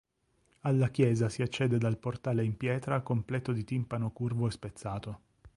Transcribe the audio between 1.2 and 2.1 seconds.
si accede dal